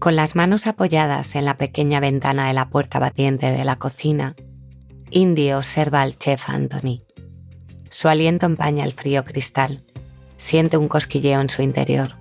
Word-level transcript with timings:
Con 0.00 0.16
las 0.16 0.34
manos 0.34 0.66
apoyadas 0.66 1.34
en 1.34 1.44
la 1.44 1.58
pequeña 1.58 2.00
ventana 2.00 2.48
de 2.48 2.54
la 2.54 2.70
puerta 2.70 2.98
batiente 2.98 3.50
de 3.50 3.66
la 3.66 3.76
cocina, 3.76 4.34
Indy 5.10 5.52
observa 5.52 6.00
al 6.00 6.16
chef 6.16 6.48
Anthony. 6.48 7.02
Su 7.90 8.08
aliento 8.08 8.46
empaña 8.46 8.84
el 8.84 8.94
frío 8.94 9.26
cristal. 9.26 9.82
Siente 10.38 10.78
un 10.78 10.88
cosquilleo 10.88 11.42
en 11.42 11.50
su 11.50 11.60
interior. 11.60 12.12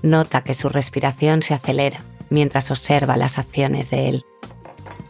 Nota 0.00 0.42
que 0.42 0.54
su 0.54 0.70
respiración 0.70 1.42
se 1.42 1.52
acelera 1.52 2.00
mientras 2.30 2.70
observa 2.70 3.18
las 3.18 3.36
acciones 3.36 3.90
de 3.90 4.08
él. 4.08 4.24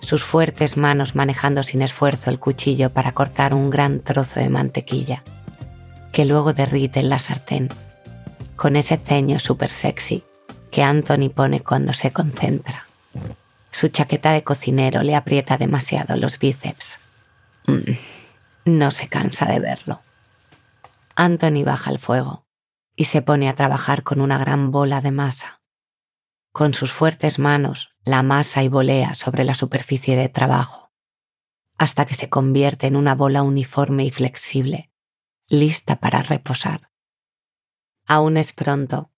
Sus 0.01 0.25
fuertes 0.25 0.77
manos 0.77 1.15
manejando 1.15 1.63
sin 1.63 1.83
esfuerzo 1.83 2.31
el 2.31 2.41
cuchillo 2.41 2.93
para 2.93 3.13
cortar 3.13 3.55
un 3.55 3.71
gran 3.71 4.01
trozo 4.01 4.41
de 4.41 4.49
mantequilla, 4.49 5.23
que 6.11 6.25
luego 6.25 6.53
derrite 6.53 6.99
en 6.99 7.11
la 7.11 7.21
sartén, 7.21 7.69
con 8.57 8.75
ese 8.75 8.97
ceño 8.97 9.39
súper 9.39 9.71
sexy 9.71 10.25
que 10.71 10.83
Anthony 10.83 11.31
pone 11.35 11.61
cuando 11.61 11.93
se 11.93 12.13
concentra. 12.13 12.87
Su 13.71 13.89
chaqueta 13.89 14.33
de 14.33 14.45
cocinero 14.45 15.03
le 15.03 15.15
aprieta 15.15 15.57
demasiado 15.59 16.17
los 16.17 16.39
bíceps. 16.39 16.99
Mm, 17.67 17.93
no 18.65 18.91
se 18.91 19.09
cansa 19.09 19.47
de 19.47 19.61
verlo. 19.61 20.03
Anthony 21.15 21.65
baja 21.65 21.91
el 21.91 21.99
fuego 21.99 22.47
y 22.97 23.05
se 23.05 23.23
pone 23.23 23.49
a 23.49 23.55
trabajar 23.55 24.03
con 24.03 24.21
una 24.21 24.39
gran 24.39 24.71
bola 24.71 25.01
de 25.01 25.11
masa. 25.11 25.61
Con 26.53 26.75
sus 26.75 26.93
fuertes 26.93 27.39
manos 27.39 27.95
la 28.05 28.23
masa 28.23 28.63
y 28.63 28.69
volea 28.69 29.15
sobre 29.15 29.45
la 29.45 29.55
superficie 29.55 30.17
de 30.17 30.29
trabajo, 30.29 30.91
hasta 31.79 32.07
que 32.07 32.15
se 32.15 32.29
convierte 32.29 32.87
en 32.87 32.97
una 32.97 33.15
bola 33.15 33.43
uniforme 33.43 34.05
y 34.05 34.11
flexible, 34.11 34.91
lista 35.49 35.97
para 35.97 36.23
reposar. 36.23 36.91
Aún 38.07 38.37
es 38.37 38.53
pronto 38.53 39.10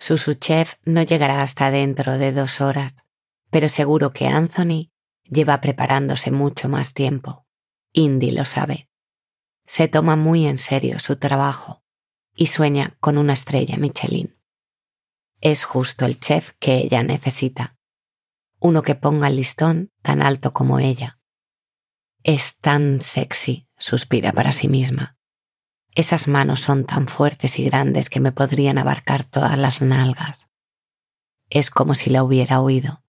su 0.00 0.34
chef 0.34 0.76
no 0.84 1.02
llegará 1.02 1.42
hasta 1.42 1.70
dentro 1.70 2.18
de 2.18 2.32
dos 2.32 2.60
horas, 2.60 2.94
pero 3.50 3.68
seguro 3.68 4.12
que 4.12 4.26
Anthony 4.26 4.90
lleva 5.24 5.60
preparándose 5.60 6.30
mucho 6.30 6.68
más 6.68 6.94
tiempo. 6.94 7.46
Indy 7.92 8.30
lo 8.30 8.46
sabe. 8.46 8.88
Se 9.66 9.88
toma 9.88 10.16
muy 10.16 10.46
en 10.46 10.58
serio 10.58 10.98
su 10.98 11.16
trabajo 11.16 11.84
y 12.34 12.46
sueña 12.46 12.96
con 13.00 13.18
una 13.18 13.34
estrella 13.34 13.76
Michelin. 13.76 14.36
Es 15.40 15.64
justo 15.64 16.06
el 16.06 16.18
chef 16.18 16.52
que 16.58 16.78
ella 16.78 17.02
necesita. 17.02 17.76
Uno 18.58 18.82
que 18.82 18.94
ponga 18.94 19.28
el 19.28 19.36
listón 19.36 19.92
tan 20.02 20.22
alto 20.22 20.52
como 20.52 20.78
ella. 20.78 21.20
Es 22.22 22.58
tan 22.58 23.00
sexy, 23.00 23.68
suspira 23.78 24.32
para 24.32 24.52
sí 24.52 24.68
misma. 24.68 25.19
Esas 25.94 26.28
manos 26.28 26.60
son 26.60 26.84
tan 26.84 27.08
fuertes 27.08 27.58
y 27.58 27.64
grandes 27.64 28.10
que 28.10 28.20
me 28.20 28.32
podrían 28.32 28.78
abarcar 28.78 29.24
todas 29.24 29.58
las 29.58 29.80
nalgas. 29.80 30.48
Es 31.48 31.70
como 31.70 31.94
si 31.94 32.10
la 32.10 32.22
hubiera 32.22 32.60
oído, 32.60 33.02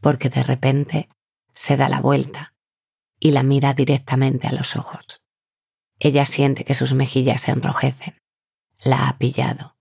porque 0.00 0.28
de 0.28 0.42
repente 0.42 1.08
se 1.54 1.76
da 1.76 1.88
la 1.88 2.00
vuelta 2.00 2.54
y 3.18 3.30
la 3.30 3.42
mira 3.42 3.72
directamente 3.72 4.46
a 4.46 4.52
los 4.52 4.76
ojos. 4.76 5.22
Ella 5.98 6.26
siente 6.26 6.64
que 6.64 6.74
sus 6.74 6.92
mejillas 6.94 7.40
se 7.40 7.50
enrojecen. 7.50 8.18
La 8.84 9.08
ha 9.08 9.18
pillado. 9.18 9.76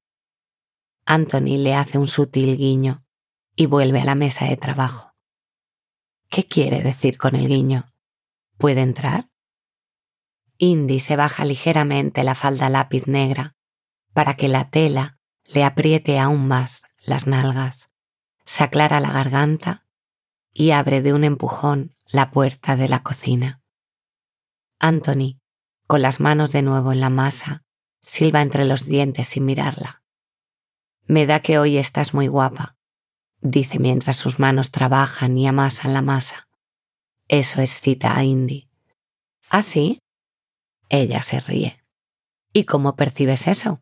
Anthony 1.06 1.58
le 1.58 1.76
hace 1.76 1.98
un 1.98 2.08
sutil 2.08 2.58
guiño 2.58 3.06
y 3.56 3.66
vuelve 3.66 4.02
a 4.02 4.06
la 4.06 4.16
mesa 4.16 4.46
de 4.46 4.58
trabajo. 4.58 5.14
¿Qué 6.30 6.46
quiere 6.46 6.82
decir 6.82 7.18
con 7.18 7.36
el 7.36 7.48
guiño? 7.48 7.94
¿Puede 8.58 8.82
entrar? 8.82 9.30
Indy 10.58 11.00
se 11.00 11.16
baja 11.16 11.46
ligeramente 11.46 12.24
la 12.24 12.36
falda 12.36 12.70
lápiz 12.70 13.08
negra 13.08 13.56
para 14.14 14.36
que 14.36 14.48
la 14.48 14.70
tela 14.70 15.20
le 15.54 15.64
apriete 15.64 16.20
aún 16.20 16.48
más 16.48 16.84
las 17.06 17.28
nalgas, 17.28 17.90
se 18.46 18.64
aclara 18.64 19.00
la 19.00 19.12
garganta 19.12 19.86
y 20.54 20.72
abre 20.72 21.02
de 21.02 21.14
un 21.14 21.24
empujón 21.24 21.94
la 22.08 22.32
puerta 22.32 22.76
de 22.76 22.90
la 22.90 23.04
cocina. 23.04 23.62
Anthony, 24.80 25.40
con 25.86 26.02
las 26.02 26.20
manos 26.20 26.52
de 26.52 26.62
nuevo 26.64 26.92
en 26.92 27.00
la 27.00 27.10
masa, 27.10 27.64
silba 28.06 28.42
entre 28.42 28.66
los 28.66 28.86
dientes 28.86 29.28
sin 29.28 29.46
mirarla. 29.46 30.02
Me 31.06 31.26
da 31.26 31.42
que 31.42 31.60
hoy 31.60 31.78
estás 31.78 32.14
muy 32.14 32.28
guapa, 32.28 32.76
dice 33.42 33.80
mientras 33.80 34.18
sus 34.18 34.40
manos 34.40 34.72
trabajan 34.72 35.38
y 35.38 35.48
amasan 35.48 35.94
la 35.94 36.02
masa. 36.02 36.48
Eso 37.28 37.62
excita 37.62 38.18
a 38.18 38.24
Indy. 38.24 38.70
¿Ah, 39.50 39.62
sí? 39.62 40.00
Ella 40.90 41.22
se 41.22 41.40
ríe. 41.40 41.84
¿Y 42.54 42.64
cómo 42.64 42.96
percibes 42.96 43.48
eso? 43.48 43.82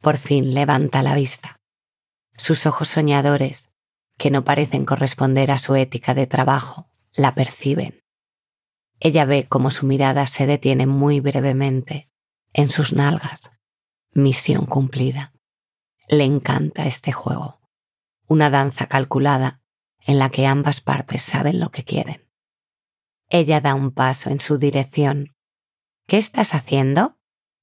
Por 0.00 0.16
fin 0.16 0.54
levanta 0.54 1.02
la 1.02 1.14
vista. 1.14 1.60
Sus 2.36 2.64
ojos 2.64 2.88
soñadores, 2.88 3.72
que 4.16 4.30
no 4.30 4.44
parecen 4.44 4.84
corresponder 4.84 5.50
a 5.50 5.58
su 5.58 5.74
ética 5.74 6.14
de 6.14 6.26
trabajo, 6.26 6.90
la 7.12 7.34
perciben. 7.34 8.02
Ella 9.00 9.24
ve 9.24 9.46
cómo 9.48 9.70
su 9.70 9.86
mirada 9.86 10.26
se 10.26 10.46
detiene 10.46 10.86
muy 10.86 11.20
brevemente 11.20 12.10
en 12.52 12.70
sus 12.70 12.92
nalgas. 12.92 13.50
Misión 14.12 14.66
cumplida. 14.66 15.32
Le 16.08 16.24
encanta 16.24 16.86
este 16.86 17.12
juego. 17.12 17.60
Una 18.26 18.50
danza 18.50 18.86
calculada 18.86 19.62
en 20.00 20.18
la 20.18 20.30
que 20.30 20.46
ambas 20.46 20.80
partes 20.80 21.22
saben 21.22 21.60
lo 21.60 21.70
que 21.70 21.84
quieren. 21.84 22.28
Ella 23.28 23.60
da 23.60 23.74
un 23.74 23.90
paso 23.90 24.30
en 24.30 24.40
su 24.40 24.58
dirección 24.58 25.34
¿Qué 26.10 26.18
estás 26.18 26.54
haciendo? 26.54 27.16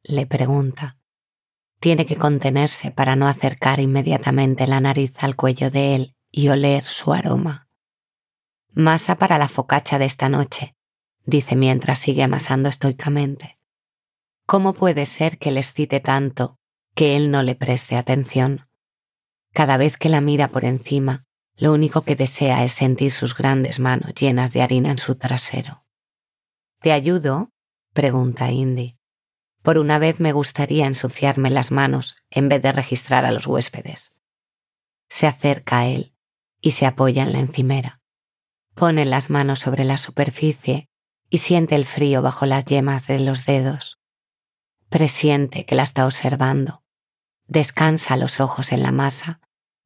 le 0.04 0.26
pregunta. 0.26 0.98
Tiene 1.82 2.06
que 2.06 2.16
contenerse 2.16 2.92
para 2.92 3.18
no 3.18 3.28
acercar 3.28 3.82
inmediatamente 3.82 4.68
la 4.68 4.80
nariz 4.80 5.12
al 5.22 5.36
cuello 5.36 5.70
de 5.70 5.96
él 5.96 6.16
y 6.32 6.48
oler 6.48 6.86
su 6.86 7.12
aroma. 7.12 7.68
Masa 8.72 9.18
para 9.18 9.38
la 9.38 9.50
focacha 9.50 10.00
de 10.00 10.06
esta 10.06 10.30
noche, 10.30 10.78
dice 11.26 11.58
mientras 11.58 12.00
sigue 12.00 12.24
amasando 12.24 12.70
estoicamente. 12.70 13.60
¿Cómo 14.46 14.72
puede 14.72 15.06
ser 15.06 15.40
que 15.40 15.52
le 15.52 15.60
excite 15.60 16.00
tanto 16.00 16.58
que 16.96 17.18
él 17.18 17.32
no 17.32 17.44
le 17.44 17.56
preste 17.56 17.98
atención? 17.98 18.70
Cada 19.52 19.76
vez 19.76 19.98
que 19.98 20.08
la 20.08 20.22
mira 20.22 20.48
por 20.48 20.64
encima, 20.64 21.26
lo 21.58 21.74
único 21.74 22.04
que 22.04 22.16
desea 22.16 22.64
es 22.64 22.72
sentir 22.72 23.12
sus 23.12 23.36
grandes 23.36 23.82
manos 23.82 24.14
llenas 24.14 24.54
de 24.54 24.62
harina 24.62 24.92
en 24.92 25.00
su 25.00 25.16
trasero. 25.16 25.84
¿Te 26.80 26.94
ayudo? 26.94 27.52
Pregunta 27.98 28.52
Indy. 28.52 28.96
Por 29.64 29.80
una 29.80 29.98
vez 29.98 30.20
me 30.20 30.32
gustaría 30.32 30.86
ensuciarme 30.86 31.50
las 31.50 31.72
manos 31.72 32.16
en 32.30 32.48
vez 32.48 32.62
de 32.62 32.72
registrar 32.72 33.26
a 33.26 33.32
los 33.32 33.48
huéspedes. 33.48 34.12
Se 35.10 35.26
acerca 35.26 35.80
a 35.80 35.88
él 35.88 36.14
y 36.62 36.72
se 36.74 36.86
apoya 36.86 37.24
en 37.24 37.34
la 37.34 37.40
encimera. 37.40 38.00
Pone 38.76 39.04
las 39.06 39.32
manos 39.32 39.62
sobre 39.62 39.84
la 39.84 39.98
superficie 39.98 40.90
y 41.32 41.40
siente 41.40 41.74
el 41.74 41.88
frío 41.88 42.22
bajo 42.22 42.46
las 42.46 42.66
yemas 42.66 43.08
de 43.08 43.20
los 43.20 43.48
dedos. 43.48 43.98
Presiente 44.90 45.66
que 45.66 45.74
la 45.74 45.82
está 45.82 46.06
observando. 46.06 46.84
Descansa 47.48 48.16
los 48.16 48.40
ojos 48.40 48.74
en 48.74 48.84
la 48.84 48.92
masa 48.92 49.42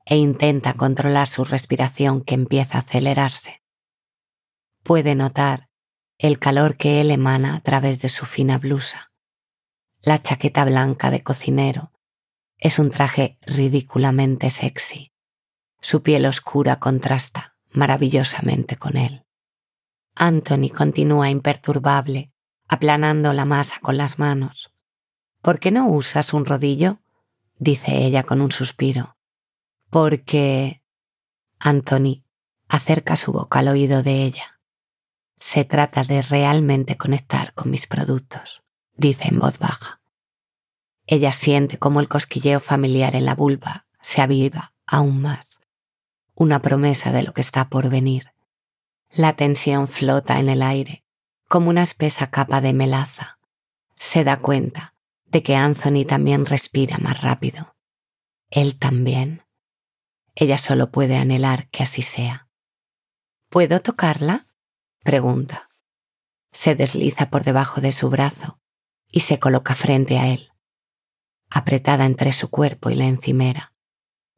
e 0.05 0.17
intenta 0.17 0.73
controlar 0.73 1.29
su 1.29 1.45
respiración 1.45 2.25
que 2.25 2.33
empieza 2.33 2.77
a 2.77 2.81
acelerarse. 2.81 3.61
Puede 4.83 5.15
notar 5.15 5.70
el 6.21 6.37
calor 6.37 6.77
que 6.77 7.01
él 7.01 7.09
emana 7.09 7.55
a 7.55 7.61
través 7.61 7.99
de 7.99 8.09
su 8.09 8.27
fina 8.27 8.59
blusa. 8.59 9.11
La 10.01 10.21
chaqueta 10.21 10.63
blanca 10.65 11.09
de 11.09 11.23
cocinero 11.23 11.91
es 12.59 12.77
un 12.77 12.91
traje 12.91 13.39
ridículamente 13.41 14.51
sexy. 14.51 15.11
Su 15.79 16.03
piel 16.03 16.27
oscura 16.27 16.77
contrasta 16.77 17.57
maravillosamente 17.71 18.75
con 18.75 18.97
él. 18.97 19.25
Anthony 20.13 20.69
continúa 20.69 21.31
imperturbable, 21.31 22.31
aplanando 22.67 23.33
la 23.33 23.45
masa 23.45 23.79
con 23.81 23.97
las 23.97 24.19
manos. 24.19 24.71
¿Por 25.41 25.59
qué 25.59 25.71
no 25.71 25.87
usas 25.87 26.33
un 26.33 26.45
rodillo? 26.45 27.01
dice 27.57 28.05
ella 28.05 28.21
con 28.21 28.41
un 28.41 28.51
suspiro. 28.51 29.17
Porque... 29.89 30.83
Anthony 31.57 32.23
acerca 32.67 33.15
su 33.15 33.31
boca 33.31 33.59
al 33.59 33.69
oído 33.69 34.03
de 34.03 34.23
ella. 34.23 34.60
Se 35.41 35.65
trata 35.65 36.03
de 36.03 36.21
realmente 36.21 36.97
conectar 36.97 37.53
con 37.55 37.71
mis 37.71 37.87
productos, 37.87 38.61
dice 38.93 39.27
en 39.27 39.39
voz 39.39 39.57
baja. 39.57 39.99
Ella 41.07 41.33
siente 41.33 41.79
como 41.79 41.99
el 41.99 42.07
cosquilleo 42.07 42.59
familiar 42.59 43.15
en 43.15 43.25
la 43.25 43.33
vulva 43.33 43.87
se 44.01 44.21
aviva 44.21 44.75
aún 44.85 45.19
más, 45.19 45.59
una 46.35 46.61
promesa 46.61 47.11
de 47.11 47.23
lo 47.23 47.33
que 47.33 47.41
está 47.41 47.69
por 47.69 47.89
venir. 47.89 48.31
La 49.09 49.33
tensión 49.33 49.87
flota 49.87 50.39
en 50.39 50.47
el 50.47 50.61
aire, 50.61 51.03
como 51.49 51.71
una 51.71 51.83
espesa 51.83 52.29
capa 52.29 52.61
de 52.61 52.73
melaza. 52.73 53.39
Se 53.97 54.23
da 54.23 54.39
cuenta 54.41 54.93
de 55.25 55.41
que 55.41 55.55
Anthony 55.55 56.05
también 56.07 56.45
respira 56.45 56.99
más 56.99 57.19
rápido. 57.19 57.75
Él 58.51 58.77
también. 58.77 59.43
Ella 60.35 60.59
solo 60.59 60.91
puede 60.91 61.17
anhelar 61.17 61.67
que 61.69 61.81
así 61.81 62.03
sea. 62.03 62.47
¿Puedo 63.49 63.81
tocarla? 63.81 64.45
Pregunta. 65.03 65.69
Se 66.51 66.75
desliza 66.75 67.29
por 67.29 67.43
debajo 67.43 67.81
de 67.81 67.91
su 67.91 68.09
brazo 68.09 68.59
y 69.07 69.21
se 69.21 69.39
coloca 69.39 69.75
frente 69.75 70.17
a 70.19 70.27
él. 70.27 70.51
Apretada 71.49 72.05
entre 72.05 72.31
su 72.31 72.49
cuerpo 72.49 72.89
y 72.89 72.95
la 72.95 73.05
encimera, 73.05 73.73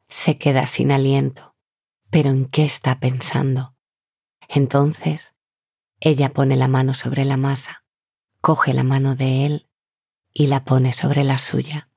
se 0.08 0.38
queda 0.38 0.66
sin 0.66 0.92
aliento 0.92 1.54
pero 2.14 2.30
¿en 2.30 2.44
qué 2.44 2.64
está 2.64 3.00
pensando? 3.00 3.74
Entonces, 4.48 5.34
ella 5.98 6.32
pone 6.32 6.54
la 6.54 6.68
mano 6.68 6.94
sobre 6.94 7.24
la 7.24 7.36
masa, 7.36 7.84
coge 8.40 8.72
la 8.72 8.84
mano 8.84 9.16
de 9.16 9.46
él 9.46 9.68
y 10.32 10.46
la 10.46 10.64
pone 10.64 10.92
sobre 10.92 11.24
la 11.24 11.38
suya. 11.38 11.90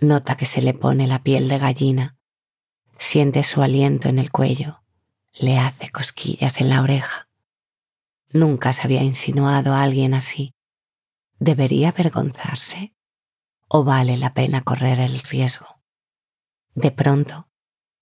Nota 0.00 0.38
que 0.38 0.46
se 0.46 0.62
le 0.62 0.72
pone 0.72 1.06
la 1.06 1.22
piel 1.22 1.48
de 1.48 1.58
gallina, 1.58 2.16
siente 2.98 3.44
su 3.44 3.60
aliento 3.60 4.08
en 4.08 4.18
el 4.18 4.30
cuello, 4.30 4.82
le 5.38 5.58
hace 5.58 5.90
cosquillas 5.90 6.62
en 6.62 6.70
la 6.70 6.80
oreja. 6.80 7.25
Nunca 8.32 8.72
se 8.72 8.82
había 8.82 9.02
insinuado 9.02 9.72
a 9.72 9.82
alguien 9.82 10.14
así. 10.14 10.54
¿Debería 11.38 11.90
avergonzarse? 11.90 12.94
¿O 13.68 13.84
vale 13.84 14.16
la 14.16 14.34
pena 14.34 14.62
correr 14.62 15.00
el 15.00 15.20
riesgo? 15.20 15.80
De 16.74 16.90
pronto, 16.90 17.48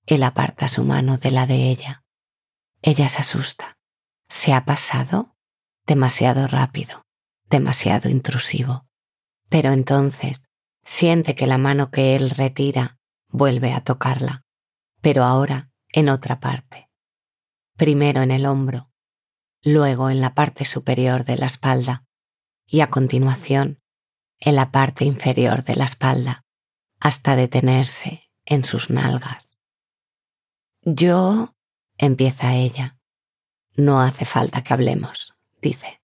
él 0.06 0.22
aparta 0.22 0.68
su 0.68 0.84
mano 0.84 1.18
de 1.18 1.30
la 1.30 1.46
de 1.46 1.70
ella. 1.70 2.04
Ella 2.82 3.08
se 3.08 3.20
asusta. 3.20 3.78
¿Se 4.28 4.52
ha 4.52 4.64
pasado? 4.64 5.36
Demasiado 5.86 6.48
rápido, 6.48 7.06
demasiado 7.48 8.08
intrusivo. 8.08 8.86
Pero 9.48 9.72
entonces 9.72 10.40
siente 10.82 11.34
que 11.34 11.46
la 11.46 11.58
mano 11.58 11.90
que 11.90 12.16
él 12.16 12.30
retira 12.30 12.98
vuelve 13.28 13.72
a 13.72 13.82
tocarla, 13.82 14.44
pero 15.00 15.24
ahora 15.24 15.70
en 15.88 16.08
otra 16.08 16.40
parte. 16.40 16.90
Primero 17.76 18.22
en 18.22 18.30
el 18.30 18.46
hombro, 18.46 18.90
luego 19.64 20.10
en 20.10 20.20
la 20.20 20.34
parte 20.34 20.64
superior 20.64 21.24
de 21.24 21.38
la 21.38 21.46
espalda 21.46 22.04
y 22.66 22.80
a 22.80 22.90
continuación 22.90 23.80
en 24.38 24.56
la 24.56 24.70
parte 24.70 25.04
inferior 25.04 25.64
de 25.64 25.74
la 25.76 25.84
espalda, 25.84 26.44
hasta 27.00 27.34
detenerse 27.34 28.30
en 28.44 28.64
sus 28.64 28.90
nalgas. 28.90 29.56
Yo, 30.82 31.54
empieza 31.96 32.54
ella. 32.54 32.98
No 33.74 34.00
hace 34.00 34.26
falta 34.26 34.62
que 34.62 34.74
hablemos, 34.74 35.34
dice. 35.62 36.00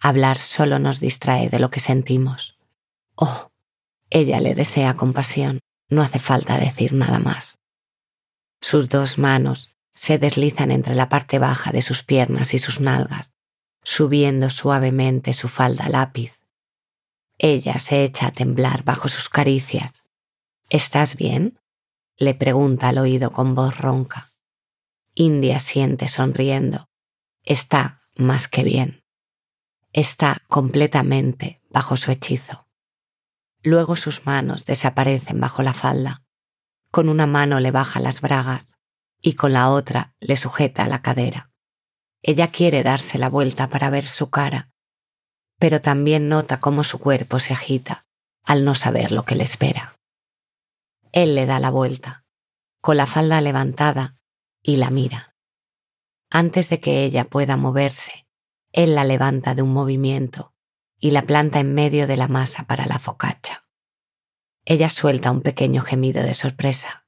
Hablar 0.00 0.38
solo 0.38 0.78
nos 0.78 1.00
distrae 1.00 1.50
de 1.50 1.58
lo 1.58 1.70
que 1.70 1.80
sentimos. 1.80 2.58
Oh, 3.14 3.50
ella 4.10 4.40
le 4.40 4.54
desea 4.54 4.94
compasión, 4.94 5.60
no 5.88 6.02
hace 6.02 6.18
falta 6.18 6.58
decir 6.58 6.94
nada 6.94 7.18
más. 7.18 7.60
Sus 8.60 8.88
dos 8.88 9.18
manos 9.18 9.71
se 9.94 10.18
deslizan 10.18 10.70
entre 10.70 10.94
la 10.94 11.08
parte 11.08 11.38
baja 11.38 11.70
de 11.72 11.82
sus 11.82 12.02
piernas 12.02 12.54
y 12.54 12.58
sus 12.58 12.80
nalgas, 12.80 13.34
subiendo 13.82 14.50
suavemente 14.50 15.34
su 15.34 15.48
falda 15.48 15.88
lápiz. 15.88 16.32
Ella 17.38 17.78
se 17.78 18.04
echa 18.04 18.28
a 18.28 18.30
temblar 18.30 18.84
bajo 18.84 19.08
sus 19.08 19.28
caricias. 19.28 20.04
¿Estás 20.70 21.16
bien? 21.16 21.58
le 22.16 22.34
pregunta 22.34 22.88
al 22.88 22.98
oído 22.98 23.30
con 23.30 23.54
voz 23.54 23.78
ronca. 23.78 24.32
India 25.14 25.58
siente 25.58 26.08
sonriendo. 26.08 26.88
Está 27.42 28.00
más 28.14 28.48
que 28.48 28.62
bien. 28.62 29.02
Está 29.92 30.38
completamente 30.46 31.60
bajo 31.68 31.96
su 31.96 32.12
hechizo. 32.12 32.68
Luego 33.62 33.96
sus 33.96 34.24
manos 34.24 34.64
desaparecen 34.64 35.40
bajo 35.40 35.62
la 35.62 35.74
falda. 35.74 36.22
Con 36.90 37.08
una 37.08 37.26
mano 37.26 37.60
le 37.60 37.70
baja 37.70 38.00
las 38.00 38.20
bragas 38.20 38.78
y 39.22 39.34
con 39.34 39.52
la 39.52 39.70
otra 39.70 40.14
le 40.20 40.36
sujeta 40.36 40.86
la 40.88 41.00
cadera. 41.00 41.50
Ella 42.22 42.48
quiere 42.50 42.82
darse 42.82 43.18
la 43.18 43.28
vuelta 43.28 43.68
para 43.68 43.88
ver 43.88 44.06
su 44.06 44.28
cara, 44.30 44.70
pero 45.58 45.80
también 45.80 46.28
nota 46.28 46.60
cómo 46.60 46.82
su 46.84 46.98
cuerpo 46.98 47.38
se 47.38 47.54
agita 47.54 48.04
al 48.44 48.64
no 48.64 48.74
saber 48.74 49.12
lo 49.12 49.24
que 49.24 49.36
le 49.36 49.44
espera. 49.44 49.96
Él 51.12 51.36
le 51.36 51.46
da 51.46 51.60
la 51.60 51.70
vuelta, 51.70 52.24
con 52.80 52.96
la 52.96 53.06
falda 53.06 53.40
levantada, 53.40 54.16
y 54.60 54.76
la 54.76 54.90
mira. 54.90 55.36
Antes 56.30 56.68
de 56.68 56.80
que 56.80 57.04
ella 57.04 57.24
pueda 57.24 57.56
moverse, 57.56 58.26
él 58.72 58.94
la 58.94 59.04
levanta 59.04 59.54
de 59.54 59.62
un 59.62 59.72
movimiento 59.72 60.54
y 60.98 61.10
la 61.10 61.22
planta 61.22 61.60
en 61.60 61.74
medio 61.74 62.06
de 62.06 62.16
la 62.16 62.26
masa 62.28 62.64
para 62.64 62.86
la 62.86 62.98
focacha. 62.98 63.68
Ella 64.64 64.90
suelta 64.90 65.30
un 65.30 65.42
pequeño 65.42 65.82
gemido 65.82 66.22
de 66.22 66.34
sorpresa 66.34 67.06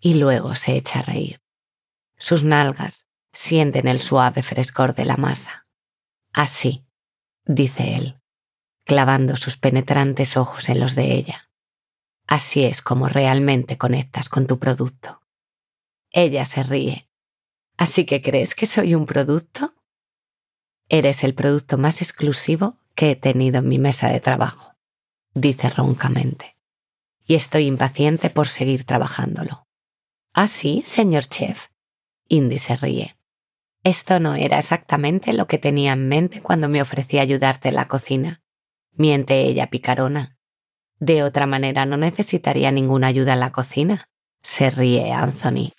y 0.00 0.14
luego 0.14 0.54
se 0.54 0.76
echa 0.76 1.00
a 1.00 1.02
reír. 1.02 1.41
Sus 2.22 2.44
nalgas 2.44 3.08
sienten 3.32 3.88
el 3.88 4.00
suave 4.00 4.44
frescor 4.44 4.94
de 4.94 5.04
la 5.04 5.16
masa. 5.16 5.66
Así, 6.32 6.86
dice 7.44 7.96
él, 7.96 8.20
clavando 8.84 9.36
sus 9.36 9.56
penetrantes 9.56 10.36
ojos 10.36 10.68
en 10.68 10.78
los 10.78 10.94
de 10.94 11.14
ella. 11.14 11.50
Así 12.28 12.62
es 12.62 12.80
como 12.80 13.08
realmente 13.08 13.76
conectas 13.76 14.28
con 14.28 14.46
tu 14.46 14.60
producto. 14.60 15.20
Ella 16.12 16.44
se 16.44 16.62
ríe. 16.62 17.10
¿Así 17.76 18.06
que 18.06 18.22
crees 18.22 18.54
que 18.54 18.66
soy 18.66 18.94
un 18.94 19.06
producto? 19.06 19.74
Eres 20.88 21.24
el 21.24 21.34
producto 21.34 21.76
más 21.76 22.02
exclusivo 22.02 22.78
que 22.94 23.10
he 23.10 23.16
tenido 23.16 23.58
en 23.58 23.68
mi 23.68 23.80
mesa 23.80 24.10
de 24.10 24.20
trabajo, 24.20 24.76
dice 25.34 25.70
roncamente. 25.70 26.56
Y 27.24 27.34
estoy 27.34 27.66
impaciente 27.66 28.30
por 28.30 28.46
seguir 28.46 28.84
trabajándolo. 28.84 29.66
¿Ah, 30.32 30.46
sí, 30.46 30.84
señor 30.86 31.24
chef? 31.24 31.71
Indy 32.28 32.58
se 32.58 32.76
ríe. 32.76 33.16
Esto 33.84 34.20
no 34.20 34.34
era 34.34 34.58
exactamente 34.58 35.32
lo 35.32 35.46
que 35.46 35.58
tenía 35.58 35.92
en 35.92 36.08
mente 36.08 36.40
cuando 36.40 36.68
me 36.68 36.80
ofrecí 36.80 37.18
ayudarte 37.18 37.68
en 37.70 37.74
la 37.74 37.88
cocina. 37.88 38.42
Miente 38.92 39.40
ella 39.42 39.68
picarona. 39.68 40.38
De 41.00 41.24
otra 41.24 41.46
manera 41.46 41.84
no 41.84 41.96
necesitaría 41.96 42.70
ninguna 42.70 43.08
ayuda 43.08 43.32
en 43.32 43.40
la 43.40 43.50
cocina. 43.50 44.08
Se 44.42 44.70
ríe 44.70 45.12
Anthony. 45.12 45.72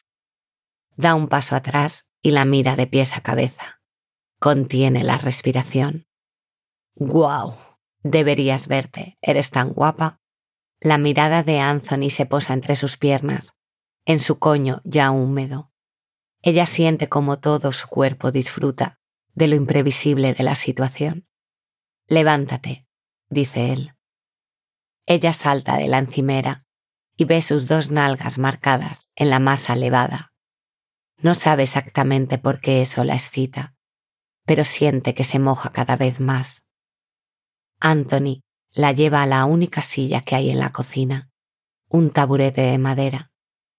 Da 0.95 1.15
un 1.15 1.27
paso 1.27 1.55
atrás 1.55 2.09
y 2.21 2.31
la 2.31 2.45
mira 2.45 2.75
de 2.75 2.87
pies 2.87 3.15
a 3.15 3.21
cabeza. 3.21 3.81
Contiene 4.39 5.03
la 5.03 5.17
respiración. 5.17 6.05
¡Guau! 6.95 7.55
Deberías 8.03 8.67
verte. 8.67 9.17
Eres 9.21 9.49
tan 9.49 9.69
guapa. 9.69 10.19
La 10.81 10.97
mirada 10.97 11.43
de 11.43 11.59
Anthony 11.59 12.09
se 12.09 12.25
posa 12.25 12.53
entre 12.53 12.75
sus 12.75 12.97
piernas, 12.97 13.55
en 14.05 14.19
su 14.19 14.39
coño 14.39 14.81
ya 14.83 15.11
húmedo. 15.11 15.72
Ella 16.45 16.65
siente 16.65 17.07
como 17.07 17.39
todo 17.39 17.71
su 17.71 17.87
cuerpo 17.87 18.29
disfruta 18.29 18.99
de 19.33 19.47
lo 19.47 19.55
imprevisible 19.55 20.33
de 20.33 20.43
la 20.43 20.55
situación. 20.55 21.25
Levántate, 22.05 22.85
dice 23.29 23.71
él. 23.71 23.93
Ella 25.05 25.31
salta 25.31 25.77
de 25.77 25.87
la 25.87 25.99
encimera 25.99 26.65
y 27.15 27.23
ve 27.23 27.41
sus 27.41 27.69
dos 27.69 27.91
nalgas 27.91 28.37
marcadas 28.37 29.09
en 29.15 29.29
la 29.29 29.39
masa 29.39 29.73
elevada. 29.73 30.33
No 31.17 31.33
sabe 31.33 31.63
exactamente 31.63 32.37
por 32.37 32.59
qué 32.59 32.81
eso 32.81 33.05
la 33.05 33.13
excita, 33.13 33.75
pero 34.45 34.65
siente 34.65 35.13
que 35.13 35.23
se 35.23 35.39
moja 35.39 35.71
cada 35.71 35.95
vez 35.95 36.19
más. 36.19 36.65
Anthony 37.79 38.41
la 38.71 38.91
lleva 38.91 39.23
a 39.23 39.27
la 39.27 39.45
única 39.45 39.81
silla 39.81 40.21
que 40.21 40.35
hay 40.35 40.49
en 40.49 40.59
la 40.59 40.73
cocina, 40.73 41.29
un 41.87 42.11
taburete 42.11 42.61
de 42.61 42.77
madera, 42.77 43.31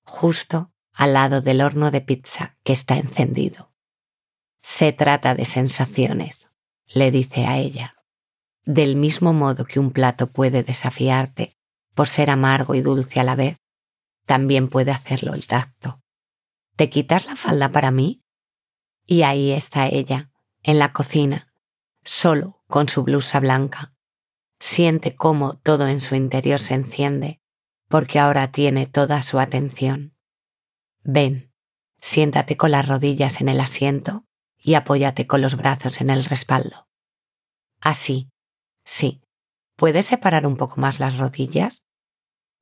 justo 0.02 0.73
al 0.94 1.12
lado 1.12 1.40
del 1.40 1.60
horno 1.60 1.90
de 1.90 2.00
pizza 2.00 2.56
que 2.62 2.72
está 2.72 2.96
encendido. 2.96 3.72
Se 4.62 4.92
trata 4.92 5.34
de 5.34 5.44
sensaciones, 5.44 6.48
le 6.86 7.10
dice 7.10 7.46
a 7.46 7.58
ella. 7.58 7.96
Del 8.64 8.96
mismo 8.96 9.32
modo 9.32 9.66
que 9.66 9.78
un 9.78 9.90
plato 9.90 10.30
puede 10.30 10.62
desafiarte 10.62 11.52
por 11.94 12.08
ser 12.08 12.30
amargo 12.30 12.74
y 12.74 12.80
dulce 12.80 13.20
a 13.20 13.24
la 13.24 13.34
vez, 13.34 13.58
también 14.24 14.68
puede 14.68 14.90
hacerlo 14.90 15.34
el 15.34 15.46
tacto. 15.46 16.00
¿Te 16.76 16.88
quitas 16.88 17.26
la 17.26 17.36
falda 17.36 17.70
para 17.70 17.90
mí? 17.90 18.24
Y 19.06 19.22
ahí 19.22 19.52
está 19.52 19.86
ella, 19.86 20.30
en 20.62 20.78
la 20.78 20.92
cocina, 20.92 21.52
solo 22.02 22.62
con 22.68 22.88
su 22.88 23.02
blusa 23.02 23.38
blanca. 23.40 23.94
Siente 24.58 25.14
cómo 25.14 25.58
todo 25.58 25.88
en 25.88 26.00
su 26.00 26.14
interior 26.14 26.58
se 26.58 26.74
enciende, 26.74 27.42
porque 27.88 28.18
ahora 28.18 28.50
tiene 28.50 28.86
toda 28.86 29.22
su 29.22 29.38
atención. 29.38 30.13
Ven, 31.04 31.52
siéntate 32.00 32.56
con 32.56 32.72
las 32.72 32.88
rodillas 32.88 33.40
en 33.40 33.48
el 33.48 33.60
asiento 33.60 34.24
y 34.58 34.74
apóyate 34.74 35.26
con 35.26 35.40
los 35.40 35.56
brazos 35.56 36.00
en 36.00 36.10
el 36.10 36.24
respaldo. 36.24 36.88
Así, 37.80 38.30
Sí. 38.84 39.22
¿Puedes 39.76 40.06
separar 40.06 40.46
un 40.46 40.56
poco 40.56 40.80
más 40.80 41.00
las 41.00 41.18
rodillas? 41.18 41.88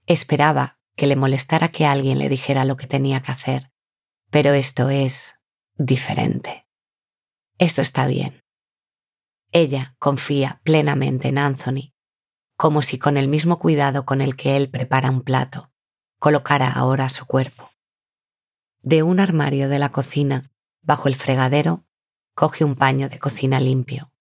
Esperaba 0.06 0.78
que 0.96 1.06
le 1.06 1.16
molestara 1.16 1.68
que 1.68 1.84
alguien 1.84 2.18
le 2.18 2.28
dijera 2.28 2.64
lo 2.64 2.76
que 2.76 2.86
tenía 2.86 3.20
que 3.20 3.32
hacer, 3.32 3.70
pero 4.30 4.54
esto 4.54 4.88
es 4.88 5.42
diferente. 5.76 6.66
Esto 7.58 7.82
está 7.82 8.06
bien. 8.06 8.42
Ella 9.52 9.94
confía 9.98 10.60
plenamente 10.64 11.28
en 11.28 11.38
Anthony, 11.38 11.92
como 12.56 12.80
si 12.80 12.98
con 12.98 13.16
el 13.16 13.28
mismo 13.28 13.58
cuidado 13.58 14.06
con 14.06 14.20
el 14.20 14.36
que 14.36 14.56
él 14.56 14.70
prepara 14.70 15.10
un 15.10 15.20
plato, 15.20 15.70
colocara 16.18 16.70
ahora 16.70 17.10
su 17.10 17.26
cuerpo. 17.26 17.71
De 18.82 19.04
un 19.04 19.20
armario 19.20 19.68
de 19.68 19.78
la 19.78 19.92
cocina, 19.92 20.50
bajo 20.80 21.06
el 21.06 21.14
fregadero, 21.14 21.84
coge 22.34 22.64
un 22.64 22.74
paño 22.74 23.08
de 23.08 23.20
cocina 23.20 23.60
limpio. 23.60 24.12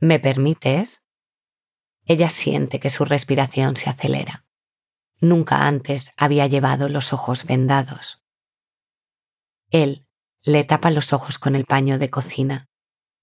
¿Me 0.00 0.20
permites? 0.20 1.02
Ella 2.04 2.28
siente 2.28 2.78
que 2.78 2.90
su 2.90 3.06
respiración 3.06 3.74
se 3.74 3.88
acelera. 3.88 4.44
Nunca 5.18 5.66
antes 5.66 6.12
había 6.18 6.46
llevado 6.46 6.90
los 6.90 7.14
ojos 7.14 7.46
vendados. 7.46 8.22
Él 9.70 10.06
le 10.42 10.64
tapa 10.64 10.90
los 10.90 11.14
ojos 11.14 11.38
con 11.38 11.56
el 11.56 11.64
paño 11.64 11.98
de 11.98 12.10
cocina 12.10 12.68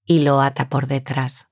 y 0.06 0.20
lo 0.20 0.42
ata 0.42 0.70
por 0.70 0.88
detrás. 0.88 1.52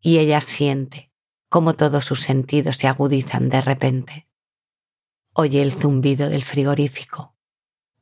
Y 0.00 0.16
ella 0.16 0.40
siente 0.40 1.12
cómo 1.50 1.74
todos 1.74 2.06
sus 2.06 2.20
sentidos 2.20 2.76
se 2.78 2.88
agudizan 2.88 3.50
de 3.50 3.60
repente. 3.60 4.28
Oye 5.34 5.60
el 5.60 5.74
zumbido 5.74 6.30
del 6.30 6.44
frigorífico, 6.44 7.36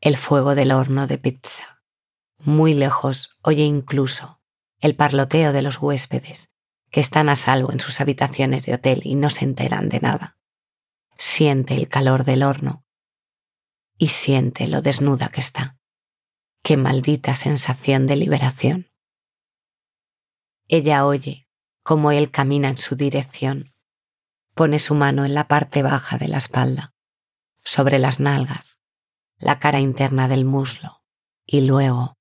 el 0.01 0.17
fuego 0.17 0.55
del 0.55 0.73
horno 0.73 1.07
de 1.07 1.19
pizza. 1.19 1.83
Muy 2.45 2.75
lejos 2.75 3.37
oye 3.43 3.65
incluso 3.65 4.41
el 4.81 4.95
parloteo 4.95 5.53
de 5.53 5.63
los 5.63 5.81
huéspedes 5.81 6.51
que 6.91 7.01
están 7.01 7.29
a 7.29 7.37
salvo 7.37 7.73
en 7.73 7.81
sus 7.81 8.01
habitaciones 8.01 8.65
de 8.65 8.75
hotel 8.75 9.03
y 9.05 9.15
no 9.17 9.29
se 9.29 9.45
enteran 9.45 9.89
de 9.89 10.01
nada. 10.01 10.39
Siente 11.17 11.75
el 11.75 11.89
calor 11.89 12.25
del 12.25 12.43
horno 12.43 12.85
y 13.99 14.09
siente 14.09 14.69
lo 14.69 14.81
desnuda 14.83 15.29
que 15.29 15.41
está. 15.41 15.79
Qué 16.63 16.77
maldita 16.77 17.35
sensación 17.35 18.07
de 18.07 18.17
liberación. 18.17 18.91
Ella 20.69 21.05
oye 21.07 21.49
cómo 21.83 22.13
él 22.13 22.31
camina 22.31 22.69
en 22.69 22.77
su 22.77 22.95
dirección. 22.95 23.75
Pone 24.55 24.79
su 24.79 24.95
mano 24.95 25.25
en 25.25 25.35
la 25.35 25.49
parte 25.49 25.83
baja 25.83 26.19
de 26.19 26.29
la 26.29 26.39
espalda, 26.39 26.95
sobre 27.65 27.99
las 27.99 28.21
nalgas, 28.21 28.78
la 29.39 29.59
cara 29.59 29.81
interna 29.81 30.29
del 30.29 30.45
muslo 30.45 31.03
y 31.47 31.63
luego 31.63 32.19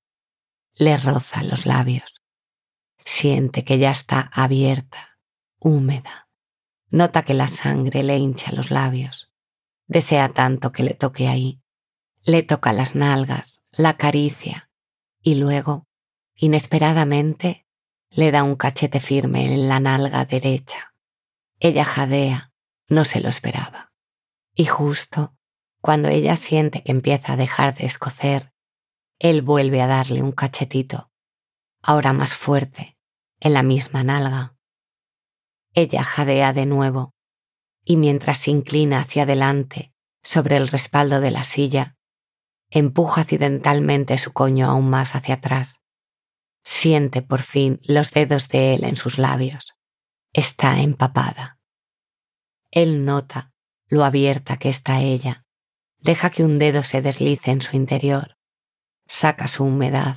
le 0.74 0.96
roza 0.96 1.42
los 1.42 1.66
labios. 1.66 2.22
Siente 3.04 3.64
que 3.64 3.78
ya 3.78 3.90
está 3.90 4.30
abierta, 4.32 5.18
húmeda. 5.58 6.28
Nota 6.90 7.24
que 7.24 7.34
la 7.34 7.48
sangre 7.48 8.02
le 8.02 8.16
hincha 8.16 8.52
los 8.52 8.70
labios. 8.70 9.32
Desea 9.86 10.28
tanto 10.28 10.72
que 10.72 10.82
le 10.82 10.94
toque 10.94 11.28
ahí. 11.28 11.62
Le 12.22 12.42
toca 12.42 12.72
las 12.72 12.94
nalgas, 12.94 13.62
la 13.72 13.90
acaricia 13.90 14.70
y 15.22 15.34
luego, 15.34 15.86
inesperadamente, 16.34 17.66
le 18.10 18.30
da 18.30 18.42
un 18.42 18.56
cachete 18.56 19.00
firme 19.00 19.52
en 19.52 19.68
la 19.68 19.80
nalga 19.80 20.24
derecha. 20.24 20.94
Ella 21.60 21.84
jadea, 21.84 22.52
no 22.88 23.04
se 23.04 23.20
lo 23.20 23.28
esperaba. 23.28 23.92
Y 24.54 24.64
justo 24.64 25.37
cuando 25.80 26.08
ella 26.08 26.36
siente 26.36 26.82
que 26.82 26.92
empieza 26.92 27.32
a 27.32 27.36
dejar 27.36 27.74
de 27.74 27.86
escocer, 27.86 28.52
él 29.18 29.42
vuelve 29.42 29.80
a 29.82 29.86
darle 29.86 30.22
un 30.22 30.32
cachetito, 30.32 31.10
ahora 31.82 32.12
más 32.12 32.34
fuerte, 32.34 32.96
en 33.40 33.52
la 33.52 33.62
misma 33.62 34.02
nalga. 34.04 34.56
Ella 35.74 36.02
jadea 36.02 36.52
de 36.52 36.66
nuevo, 36.66 37.14
y 37.84 37.96
mientras 37.96 38.38
se 38.38 38.50
inclina 38.50 39.00
hacia 39.00 39.22
adelante 39.22 39.92
sobre 40.22 40.56
el 40.56 40.68
respaldo 40.68 41.20
de 41.20 41.30
la 41.30 41.44
silla, 41.44 41.96
empuja 42.70 43.22
accidentalmente 43.22 44.18
su 44.18 44.32
coño 44.32 44.68
aún 44.68 44.90
más 44.90 45.14
hacia 45.14 45.36
atrás. 45.36 45.80
Siente 46.64 47.22
por 47.22 47.40
fin 47.40 47.80
los 47.84 48.10
dedos 48.10 48.48
de 48.48 48.74
él 48.74 48.84
en 48.84 48.96
sus 48.96 49.18
labios. 49.18 49.76
Está 50.32 50.80
empapada. 50.80 51.58
Él 52.70 53.04
nota 53.04 53.52
lo 53.86 54.04
abierta 54.04 54.58
que 54.58 54.68
está 54.68 55.00
ella. 55.00 55.46
Deja 56.00 56.30
que 56.30 56.44
un 56.44 56.58
dedo 56.58 56.82
se 56.84 57.02
deslice 57.02 57.50
en 57.50 57.60
su 57.60 57.76
interior. 57.76 58.36
Saca 59.08 59.48
su 59.48 59.64
humedad 59.64 60.16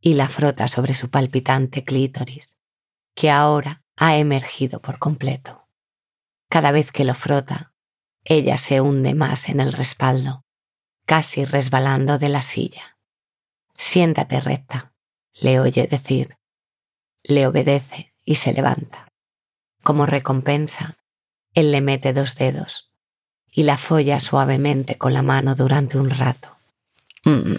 y 0.00 0.14
la 0.14 0.28
frota 0.28 0.68
sobre 0.68 0.94
su 0.94 1.10
palpitante 1.10 1.84
clítoris, 1.84 2.56
que 3.14 3.30
ahora 3.30 3.82
ha 3.96 4.16
emergido 4.16 4.80
por 4.80 4.98
completo. 4.98 5.66
Cada 6.48 6.72
vez 6.72 6.92
que 6.92 7.04
lo 7.04 7.14
frota, 7.14 7.74
ella 8.24 8.56
se 8.56 8.80
hunde 8.80 9.14
más 9.14 9.48
en 9.48 9.60
el 9.60 9.72
respaldo, 9.72 10.44
casi 11.06 11.44
resbalando 11.44 12.18
de 12.18 12.28
la 12.28 12.42
silla. 12.42 12.98
Siéntate 13.76 14.40
recta, 14.40 14.92
le 15.40 15.58
oye 15.60 15.86
decir. 15.86 16.38
Le 17.22 17.46
obedece 17.46 18.14
y 18.24 18.36
se 18.36 18.52
levanta. 18.52 19.12
Como 19.82 20.06
recompensa, 20.06 20.98
él 21.52 21.72
le 21.72 21.80
mete 21.80 22.12
dos 22.12 22.36
dedos 22.36 22.89
y 23.52 23.64
la 23.64 23.78
folla 23.78 24.20
suavemente 24.20 24.96
con 24.96 25.12
la 25.12 25.22
mano 25.22 25.54
durante 25.54 25.98
un 25.98 26.10
rato. 26.10 26.56
Mm. 27.24 27.54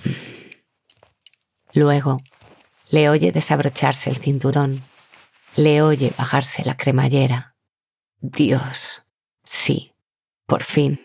Luego, 1.74 2.18
le 2.90 3.10
oye 3.10 3.32
desabrocharse 3.32 4.10
el 4.10 4.18
cinturón, 4.18 4.84
le 5.56 5.82
oye 5.82 6.14
bajarse 6.18 6.66
la 6.66 6.76
cremallera. 6.76 7.56
Dios, 8.20 9.04
sí, 9.44 9.94
por 10.46 10.64
fin. 10.64 11.00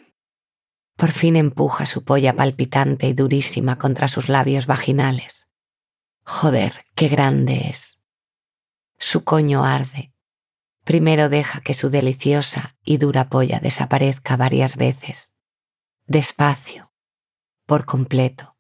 Por 0.97 1.13
fin 1.13 1.37
empuja 1.37 1.85
su 1.87 2.05
polla 2.05 2.35
palpitante 2.35 3.07
y 3.07 3.13
durísima 3.13 3.77
contra 3.79 4.09
sus 4.09 4.29
labios 4.29 4.67
vaginales. 4.67 5.47
Joder, 6.25 6.87
qué 6.95 7.09
grande 7.09 7.69
es. 7.69 8.03
Su 8.99 9.23
coño 9.23 9.65
arde. 9.65 10.13
Primero 10.87 11.29
deja 11.29 11.61
que 11.61 11.75
su 11.75 11.91
deliciosa 11.91 12.79
y 12.83 12.97
dura 12.97 13.29
polla 13.29 13.61
desaparezca 13.61 14.39
varias 14.39 14.77
veces. 14.77 15.35
Despacio, 16.07 16.95
por 17.67 17.85
completo, 17.85 18.57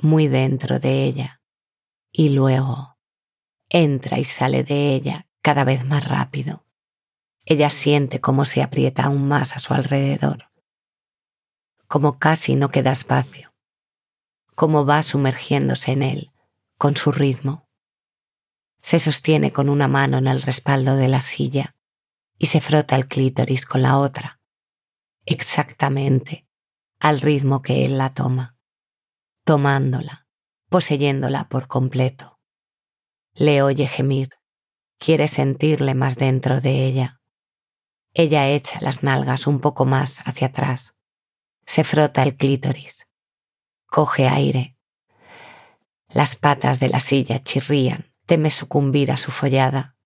muy 0.00 0.28
dentro 0.28 0.78
de 0.78 1.04
ella. 1.04 1.40
Y 2.12 2.28
luego 2.28 2.98
entra 3.70 4.18
y 4.18 4.24
sale 4.24 4.64
de 4.64 4.94
ella 4.94 5.28
cada 5.40 5.64
vez 5.64 5.86
más 5.86 6.06
rápido. 6.06 6.66
Ella 7.46 7.70
siente 7.70 8.20
cómo 8.20 8.44
se 8.44 8.62
aprieta 8.62 9.04
aún 9.04 9.26
más 9.26 9.56
a 9.56 9.60
su 9.60 9.72
alrededor 9.72 10.48
como 11.88 12.18
casi 12.18 12.54
no 12.54 12.70
queda 12.70 12.92
espacio, 12.92 13.54
como 14.54 14.84
va 14.84 15.02
sumergiéndose 15.02 15.92
en 15.92 16.02
él 16.02 16.32
con 16.76 16.96
su 16.96 17.10
ritmo. 17.10 17.67
Se 18.82 18.98
sostiene 18.98 19.52
con 19.52 19.68
una 19.68 19.88
mano 19.88 20.18
en 20.18 20.26
el 20.26 20.42
respaldo 20.42 20.96
de 20.96 21.08
la 21.08 21.20
silla 21.20 21.74
y 22.38 22.46
se 22.46 22.60
frota 22.60 22.96
el 22.96 23.08
clítoris 23.08 23.66
con 23.66 23.82
la 23.82 23.98
otra, 23.98 24.40
exactamente 25.24 26.46
al 27.00 27.20
ritmo 27.20 27.62
que 27.62 27.84
él 27.84 27.98
la 27.98 28.14
toma, 28.14 28.56
tomándola, 29.44 30.26
poseyéndola 30.68 31.48
por 31.48 31.68
completo. 31.68 32.40
Le 33.34 33.62
oye 33.62 33.86
gemir, 33.86 34.30
quiere 34.98 35.28
sentirle 35.28 35.94
más 35.94 36.16
dentro 36.16 36.60
de 36.60 36.86
ella. 36.86 37.20
Ella 38.14 38.48
echa 38.48 38.80
las 38.80 39.02
nalgas 39.02 39.46
un 39.46 39.60
poco 39.60 39.84
más 39.84 40.26
hacia 40.26 40.48
atrás 40.48 40.94
se 41.68 41.84
frota 41.84 42.22
el 42.22 42.34
clítoris, 42.34 43.06
coge 43.84 44.26
aire. 44.26 44.78
Las 46.08 46.34
patas 46.34 46.80
de 46.80 46.88
la 46.88 46.98
silla 46.98 47.44
chirrían, 47.44 48.07
teme 48.28 48.50
sucumbir 48.50 49.10
a 49.10 49.16
su 49.16 49.30
follada, 49.30 49.96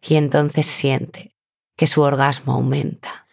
y 0.00 0.16
entonces 0.16 0.64
siente 0.64 1.36
que 1.76 1.86
su 1.86 2.00
orgasmo 2.00 2.54
aumenta. 2.54 3.28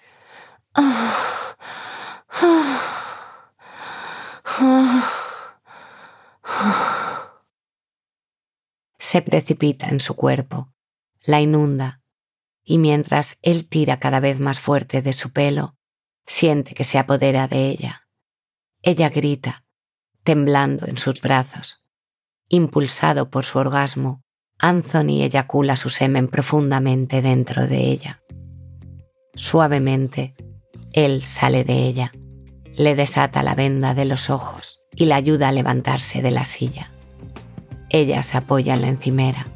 Se 9.00 9.22
precipita 9.22 9.88
en 9.88 10.02
su 10.02 10.16
cuerpo, 10.16 10.74
la 11.22 11.40
inunda, 11.40 12.02
y 12.64 12.80
mientras 12.80 13.38
él 13.42 13.70
tira 13.70 13.98
cada 13.98 14.20
vez 14.20 14.42
más 14.42 14.60
fuerte 14.60 15.02
de 15.02 15.14
su 15.14 15.32
pelo, 15.32 15.78
Siente 16.26 16.74
que 16.74 16.84
se 16.84 16.98
apodera 16.98 17.48
de 17.48 17.70
ella. 17.70 18.08
Ella 18.82 19.10
grita, 19.10 19.66
temblando 20.24 20.88
en 20.88 20.98
sus 20.98 21.22
brazos. 21.22 21.84
Impulsado 22.48 23.30
por 23.30 23.46
su 23.46 23.60
orgasmo, 23.60 24.23
Anthony 24.64 25.24
eyacula 25.24 25.76
su 25.76 25.90
semen 25.90 26.30
profundamente 26.30 27.22
dentro 27.22 27.68
de 27.68 27.80
ella. 27.92 28.22
Suavemente, 29.36 30.36
él 30.94 31.22
sale 31.22 31.66
de 31.66 31.86
ella, 31.86 32.14
le 32.74 32.96
desata 32.96 33.44
la 33.44 33.56
venda 33.56 33.94
de 33.94 34.06
los 34.06 34.30
ojos 34.30 34.80
y 34.96 35.04
la 35.04 35.18
ayuda 35.18 35.50
a 35.50 35.52
levantarse 35.52 36.22
de 36.22 36.32
la 36.32 36.46
silla. 36.46 36.92
Ella 37.90 38.24
se 38.24 38.38
apoya 38.38 38.74
en 38.74 38.84
la 38.84 38.88
encimera, 38.88 39.48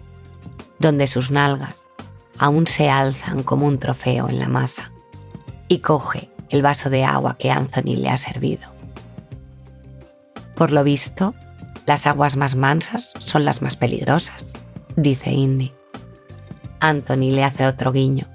donde 0.78 1.08
sus 1.08 1.32
nalgas 1.32 1.88
aún 2.38 2.68
se 2.68 2.90
alzan 2.90 3.44
como 3.44 3.66
un 3.66 3.80
trofeo 3.80 4.28
en 4.28 4.40
la 4.40 4.50
masa, 4.50 4.92
y 5.70 5.80
coge 5.80 6.30
el 6.50 6.62
vaso 6.62 6.90
de 6.90 7.06
agua 7.06 7.38
que 7.38 7.50
Anthony 7.50 7.96
le 7.96 8.10
ha 8.10 8.18
servido. 8.18 8.68
Por 10.58 10.74
lo 10.74 10.84
visto, 10.84 11.34
las 11.86 12.06
aguas 12.08 12.36
más 12.36 12.56
mansas 12.56 13.14
son 13.24 13.46
las 13.46 13.62
más 13.62 13.78
peligrosas, 13.78 14.54
dice 14.98 15.32
Indy. 15.32 15.72
Anthony 16.80 17.32
le 17.32 17.44
hace 17.44 17.66
otro 17.66 17.94
guiño, 17.94 18.26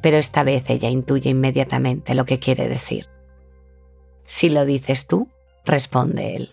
pero 0.00 0.18
esta 0.18 0.44
vez 0.44 0.70
ella 0.70 0.88
intuye 0.88 1.30
inmediatamente 1.30 2.14
lo 2.14 2.24
que 2.24 2.38
quiere 2.38 2.68
decir. 2.68 3.08
Si 4.24 4.48
lo 4.48 4.64
dices 4.64 5.06
tú, 5.08 5.28
responde 5.64 6.36
él. 6.36 6.50